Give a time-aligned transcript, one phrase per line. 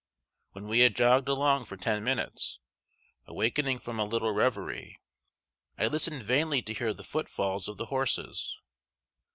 [0.53, 2.59] When we had jogged along for ten minutes,
[3.27, 4.99] awakening from a little reverie,
[5.77, 8.57] I listened vainly to hear the footfalls of the horses.